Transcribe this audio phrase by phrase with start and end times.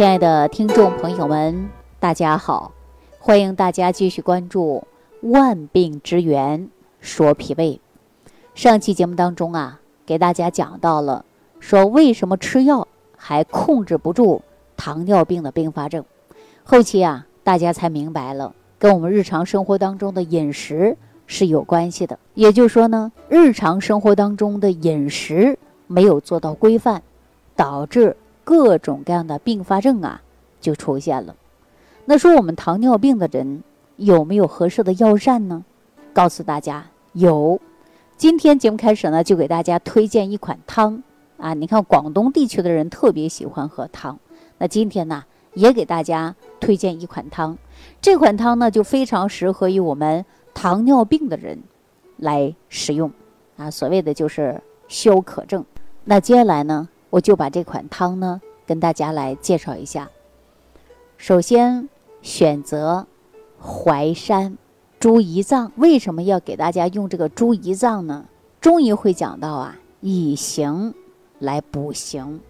[0.00, 1.68] 亲爱的听众朋友们，
[1.98, 2.72] 大家好！
[3.18, 4.82] 欢迎大家继续关注
[5.28, 7.78] 《万病之源说脾胃》。
[8.54, 11.26] 上期节目当中啊，给大家讲到了
[11.58, 14.40] 说为什么吃药还控制不住
[14.74, 16.02] 糖尿病的并发症。
[16.64, 22.18] 后期啊，大家才明白了，跟我们日常生活当中的饮食是有关系的。
[22.32, 27.02] 也就是说呢，日常生活当中的饮食没有做到规范，
[27.54, 28.16] 导致。
[28.44, 30.22] 各种各样的并发症啊，
[30.60, 31.36] 就出现了。
[32.04, 33.62] 那说我们糖尿病的人
[33.96, 35.64] 有没有合适的药膳呢？
[36.12, 37.60] 告诉大家有。
[38.16, 41.02] 今天节目开始呢，就给大家推荐一款汤
[41.38, 41.54] 啊。
[41.54, 44.18] 你看广东地区的人特别喜欢喝汤，
[44.58, 47.56] 那今天呢，也给大家推荐一款汤。
[48.02, 48.58] 这款汤。
[48.58, 51.62] 呢，就非常适合于我们糖尿病的人
[52.16, 53.10] 来使用
[53.56, 53.70] 啊。
[53.70, 55.64] 所谓的就是消渴症。
[56.04, 56.88] 那接下来呢？
[57.10, 60.08] 我就把这款汤呢跟大家来介绍一下。
[61.18, 61.88] 首先
[62.22, 63.06] 选择
[63.60, 64.56] 淮山、
[64.98, 68.26] 猪胰脏，为什么要给大家用这个猪胰脏呢？
[68.60, 70.94] 中医会讲到啊，以形
[71.38, 72.40] 来补形。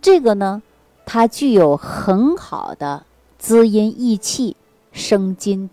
[0.00, 0.62] 这个呢，
[1.06, 3.04] 它具有很好的
[3.38, 4.56] 滋阴益气、
[4.90, 5.70] 生津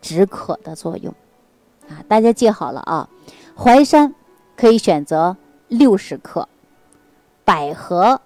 [0.00, 1.14] 止渴的作用
[1.88, 2.04] 啊！
[2.08, 3.08] 大家记好了啊，
[3.56, 4.14] 淮山
[4.56, 5.36] 可以选择
[5.68, 6.48] 六十克。
[7.44, 8.20] 百合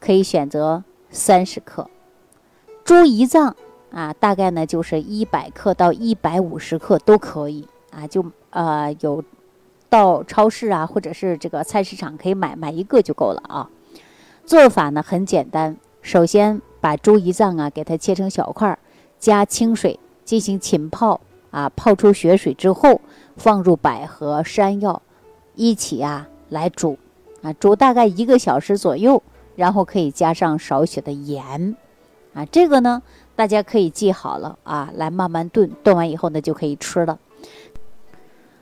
[0.00, 1.88] 可以选择三十克，
[2.84, 3.54] 猪胰脏
[3.90, 9.22] 啊，大概呢就是一百克到一百五十克都可以啊，就呃有
[9.88, 13.68] 到超市啊或者是这个菜市场可以买买一个就够了啊。
[14.46, 18.78] 做法呢很简单，首先把猪胰脏啊给它切成小块，
[19.18, 21.20] 加清水进行浸泡
[21.50, 23.00] 啊，泡出血水之后，
[23.36, 25.02] 放入百合、山药
[25.54, 26.98] 一起啊来煮。
[27.42, 29.22] 啊，煮大概一个小时左右，
[29.56, 31.76] 然后可以加上少许的盐，
[32.34, 33.02] 啊，这个呢
[33.34, 37.18] 大家可以记好了啊，来慢慢炖，炖完以后呢就可以吃了。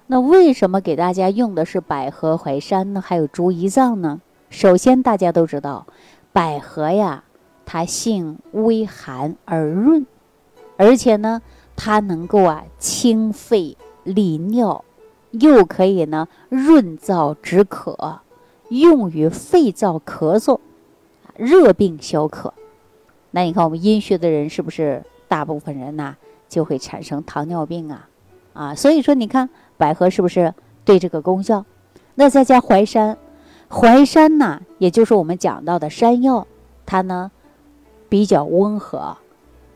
[0.07, 3.01] 那为什么给大家用的是百合、淮山呢？
[3.01, 4.21] 还有猪胰脏呢？
[4.49, 5.87] 首先大家都知道，
[6.33, 7.23] 百合呀，
[7.65, 10.07] 它性微寒而润，
[10.77, 11.43] 而且呢，
[11.77, 14.85] 它能够啊清肺利尿，
[15.31, 18.21] 又可以呢润燥止渴。
[18.71, 20.59] 用于肺燥咳嗽、
[21.37, 22.55] 热病消渴。
[23.33, 26.17] 那你看，我们阴虚的人是不是大部分人呐
[26.49, 28.09] 就会产生糖尿病啊？
[28.53, 30.55] 啊，所以说你看百合是不是
[30.85, 31.65] 对这个功效？
[32.15, 33.19] 那再加淮山，
[33.69, 36.47] 淮山呐，也就是我们讲到的山药，
[36.87, 37.31] 它呢
[38.09, 39.17] 比较温和，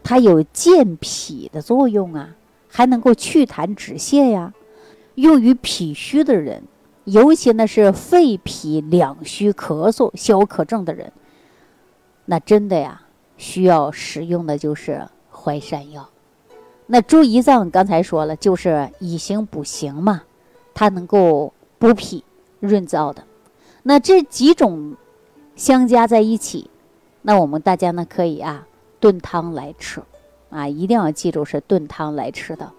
[0.03, 2.31] 它有健脾的作用啊，
[2.69, 4.53] 还能够祛痰止泻呀，
[5.15, 6.63] 用于脾虚的人。
[7.05, 11.13] 尤其呢是肺脾两虚、咳嗽、消渴症的人，
[12.25, 13.03] 那真的呀
[13.37, 16.09] 需要使用的就是淮山药。
[16.87, 20.23] 那猪胰脏刚才说了，就是以形补形嘛，
[20.73, 22.25] 它能够补脾
[22.61, 23.25] 润燥的。
[23.83, 24.97] 那这几种
[25.57, 26.71] 相加在一起，
[27.21, 28.67] 那我们大家呢可以啊
[28.99, 30.01] 炖汤来吃
[30.49, 32.73] 啊，一定要记住是炖汤来吃的，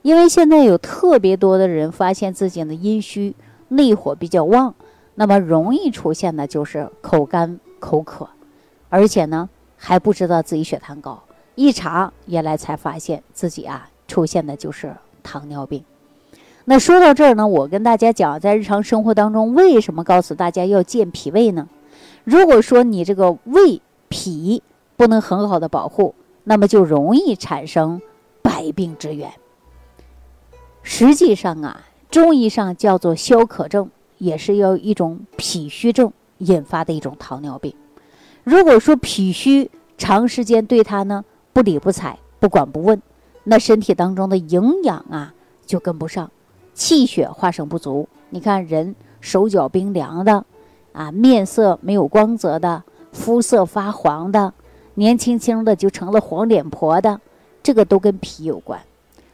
[0.00, 3.34] 因为现在有特别多的人发现自己的阴虚。
[3.68, 4.74] 内火比较旺，
[5.14, 8.28] 那么容易出现的就是口干口渴，
[8.88, 11.22] 而且呢还不知道自己血糖高，
[11.54, 15.84] 一查原来才发现自己啊出现的就是糖尿病。
[16.64, 21.68] 那说到这儿呢，我跟大家讲，在日常生活当中，为什么告诉大家要健脾胃呢？
[22.24, 24.62] 如果说你这个胃脾
[24.96, 26.14] 不能很好的保护，
[26.44, 28.00] 那么就容易产生
[28.42, 29.32] 百病之源。
[30.82, 31.82] 实际上啊。
[32.10, 37.74] 中医上叫做消渴症，也是由一种脾虚症引发的一种糖尿病。
[38.44, 43.02] 如果说脾虚长时间对他呢不理不睬、不管不问，
[43.44, 45.34] 那身体当中的营养啊
[45.66, 46.30] 就跟不上，
[46.72, 48.08] 气血化生不足。
[48.30, 50.46] 你看人手脚冰凉的，
[50.92, 54.54] 啊面色没有光泽的，肤色发黄的，
[54.94, 57.20] 年轻轻的就成了黄脸婆的，
[57.62, 58.80] 这个都跟脾有关。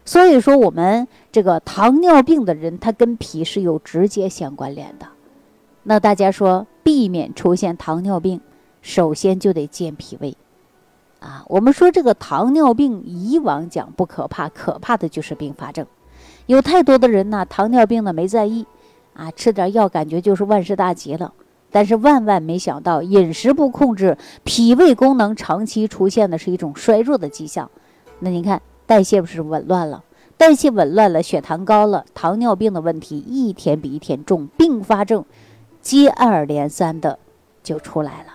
[0.06, 5.06] 所以说，我们这个糖尿病的人，他跟脾是有直接相关联的。
[5.84, 8.42] 那大家说，避免出现糖尿病，
[8.82, 10.36] 首先就得健脾胃
[11.20, 11.42] 啊。
[11.48, 15.86] 我们说这个糖尿病，以往讲不可怕，可怕的就是并发症。
[16.44, 18.66] 有太多的人呢，糖尿病呢没在意
[19.14, 21.32] 啊，吃点药感觉就是万事大吉了。
[21.70, 27.70] 但是万万没想到，饮食不控制，脾胃功能长期出现的是一种衰弱的迹象。
[28.18, 28.60] 那你看。
[28.86, 30.04] 代谢不是紊乱了，
[30.36, 35.24] 代谢紊乱了，血糖高了，糖尿病的问题一天比一天重，并发症
[35.80, 37.18] 接二连三的
[37.62, 38.34] 就出来了。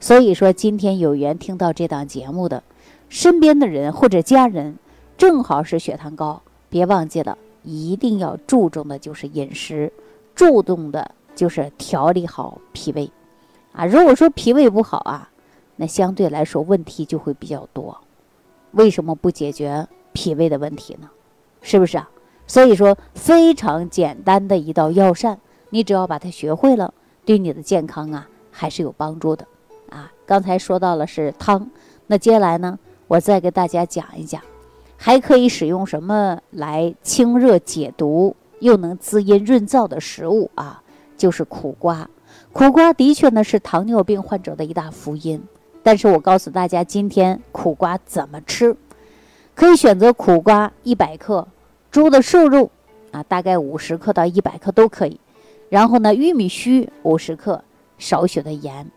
[0.00, 2.62] 所以说，今天有缘听到这档节目的
[3.08, 4.78] 身边的人或者家人，
[5.16, 9.92] 正好是血糖高，别忘记了，一定要注重的就是饮食，
[10.36, 13.10] 注重的就是调理好脾胃
[13.72, 13.84] 啊。
[13.84, 15.30] 如果说脾胃不好啊，
[15.74, 18.00] 那相对来说问题就会比较多。
[18.72, 21.08] 为什么不解决脾胃的问题呢？
[21.62, 22.08] 是不是啊？
[22.46, 25.38] 所以说，非常简单的一道药膳，
[25.70, 26.94] 你只要把它学会了，
[27.24, 29.46] 对你的健康啊还是有帮助的。
[29.90, 31.70] 啊，刚才说到了是汤，
[32.06, 34.40] 那接下来呢，我再给大家讲一讲，
[34.96, 40.82] 还可以使用什么来清热解毒，又能滋阴润燥的食物啊？
[41.16, 42.08] 就是苦瓜。
[42.52, 45.42] 苦瓜的确呢是糖尿病患者的一大福音，
[45.88, 48.76] 但是我告诉大家，今天苦瓜怎么吃？
[49.54, 51.48] 可以选择苦瓜一百克，
[51.90, 52.70] 猪的瘦肉
[53.10, 55.18] 啊，大概五十克到一百克都可以。
[55.70, 57.64] 然后呢，玉米须五十克，
[57.96, 58.90] 少许的盐。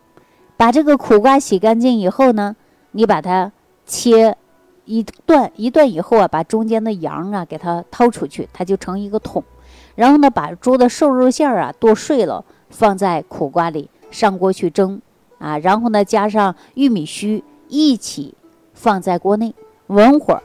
[0.58, 2.56] 把这个苦瓜洗干净以后呢，
[2.90, 3.50] 你把它
[3.86, 4.36] 切
[4.84, 9.42] 一段一段以后啊，把中间的瓤啊给它掏出去，它就成一个桶。
[9.94, 15.00] 然后呢，把猪的瘦肉馅儿啊剁碎了，放在苦瓜里，上锅去蒸
[15.42, 15.58] 啊。
[15.58, 18.34] 然后呢，加上玉米须一起
[18.72, 19.52] 放在锅内，
[19.88, 20.40] 文火，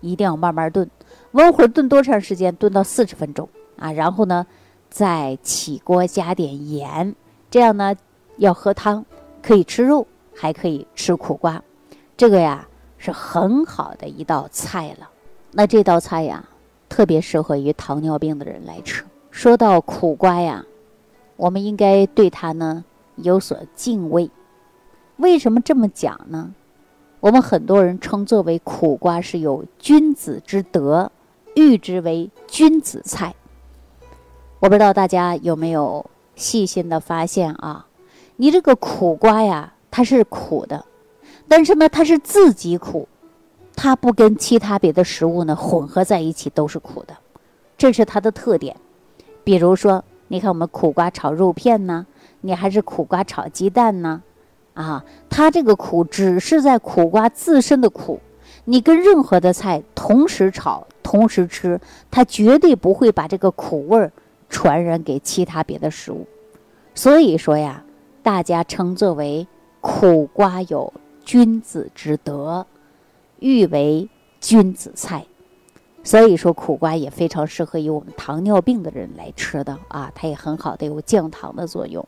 [0.00, 0.90] 一定要慢慢炖。
[1.32, 2.56] 文火炖多长时间？
[2.56, 3.92] 炖到四十分钟啊。
[3.92, 4.46] 然后呢，
[4.88, 7.14] 再起锅加点盐，
[7.50, 7.94] 这样呢
[8.38, 9.04] 要喝汤。
[9.40, 10.04] 可以吃肉，
[10.34, 11.62] 还可以吃苦瓜，
[12.16, 12.66] 这个呀
[12.98, 15.08] 是很好的一道菜了。
[15.52, 16.44] 那这道菜呀，
[16.88, 19.04] 特别适合于糖尿病的人来吃。
[19.30, 20.64] 说到苦瓜呀，
[21.36, 22.84] 我们应该对它呢
[23.14, 24.28] 有所敬畏。
[25.18, 26.54] 为什么这么讲呢？
[27.20, 31.10] 我们很多人称作为苦瓜是有君子之德，
[31.56, 33.34] 誉之为君子菜。
[34.60, 36.06] 我不知道大家有没有
[36.36, 37.86] 细心的发现啊？
[38.36, 40.84] 你这个苦瓜呀，它是苦的，
[41.48, 43.08] 但是呢，它是自己苦，
[43.74, 47.16] 它不跟其他别的食物呢混合在一起都是苦的，
[47.76, 48.76] 这是它的特点。
[49.42, 52.06] 比如说，你看我们苦瓜炒肉片呢，
[52.42, 54.22] 你还是苦瓜炒鸡蛋呢，
[54.82, 58.20] 啊它这个苦只是在苦瓜自身的苦，
[58.64, 61.80] 你跟任何的菜同时炒、同时吃，
[62.10, 64.12] 它绝对不会把这个苦味儿
[64.48, 66.26] 传染给其他别的食物。
[66.94, 67.84] 所以说呀。
[68.20, 69.46] 大家称作为
[69.80, 70.92] 苦瓜有
[71.24, 72.66] 君子之德，
[73.38, 74.06] 誉为
[74.38, 75.24] 君子菜，
[76.04, 82.06] 所以说苦瓜也非常适合于我们糖尿病的人来吃的啊，它也很好的有降糖的作用。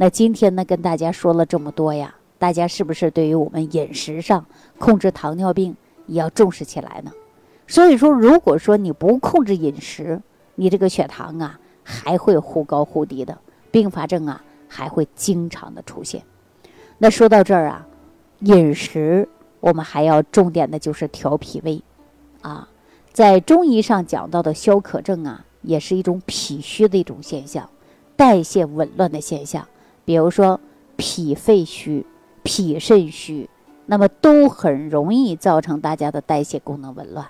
[0.00, 4.46] 那今天呢，跟大家说了这么多呀，大家是不是对于我们饮食上
[4.78, 5.76] 控制糖尿病
[6.06, 7.12] 也要重视起来呢？
[7.66, 10.18] 所以说，如果说你不控制饮食，
[10.54, 13.36] 你这个血糖啊还会忽高忽低的，
[13.70, 14.42] 并发症啊。
[14.72, 16.22] 还会经常的出现。
[16.96, 17.86] 那说到这儿啊，
[18.38, 21.82] 饮食我们还要重点的就是调脾胃
[22.40, 22.68] 啊。
[23.12, 27.68] 在中医上讲到的消渴症啊，也是一种脾虚的一种现象，
[28.16, 29.66] 代谢紊乱的现象。
[30.10, 30.58] 比如说
[30.96, 32.04] 脾肺虚、
[32.42, 33.48] 脾肾虚，
[33.86, 37.28] 那么都很容易造成大家的代谢功能紊乱。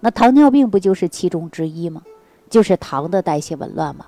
[0.00, 2.00] 那糖尿病不就是其中之一吗？
[2.48, 4.06] 就是糖的代谢紊乱吗？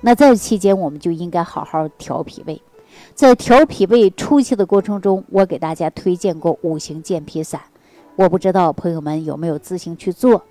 [0.00, 2.62] 那在期间，我们就应该好好调脾胃。
[3.14, 7.60] 在调脾胃初期的过程中，我给大家推荐过五行健脾散。
[8.16, 10.42] 我不知道朋友们有没有自行去做。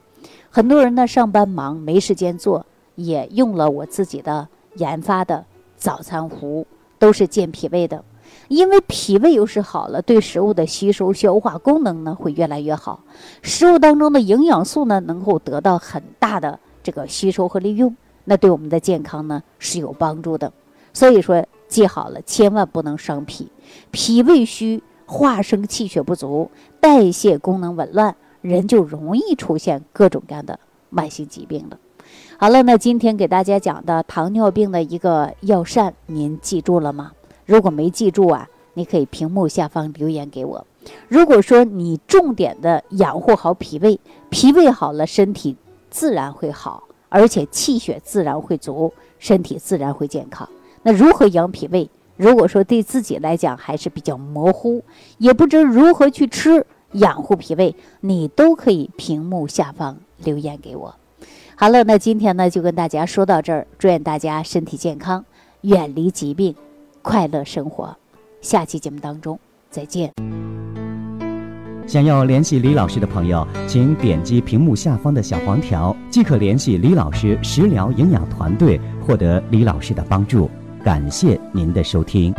[0.52, 5.44] 很多人呢上班忙没时间做，也用了我自己的研发的
[5.76, 6.68] 早餐壶，
[7.00, 8.04] 都是健脾胃的。
[8.50, 13.04] 因为脾胃又是好了，对食物的吸收、消化功能呢会越来越好，
[13.42, 17.96] 食物当中的营养素呢能够得到很大的这个吸收和利用。
[18.24, 20.52] 那对我们的健康呢是有帮助的，
[20.94, 23.50] 所以说记好了，千万不能伤脾。
[23.92, 26.50] 脾胃虚，化生气血不足，
[26.80, 30.58] 代谢功能紊乱，人就容易出现各种各样的
[30.90, 31.78] 慢性疾病了。
[32.38, 37.12] 好了，那今天给大家讲的糖尿病的一个药膳，您记住了吗？
[37.46, 40.66] 如果没记住啊，你可以屏幕下方留言给我。
[41.08, 44.00] 如果说你重点的养护好脾胃，
[44.30, 45.56] 脾胃好了，身体
[45.90, 46.84] 自然会好。
[47.10, 50.48] 而且气血自然会足，身体自然会健康。
[50.84, 51.90] 那如何养脾胃？
[52.18, 54.84] 如果说对自己来讲还是比较模糊，
[55.18, 60.96] 也不知如何去吃养护脾胃，你都可以屏幕下方留言给我。
[61.60, 65.26] 好了，那今天呢就跟大家说到这儿，祝愿大家身体健康，
[65.62, 66.54] 远离疾病，
[67.02, 67.98] 快乐生活。
[68.42, 69.40] 下期节目当中
[69.72, 70.14] 再见。
[71.88, 80.48] 想要联系李老师的朋友，请点击屏幕下方的小黄条，即可联系李老师食疗营养团队，获得李老师的帮助。
[80.84, 82.36] 感谢您的收听。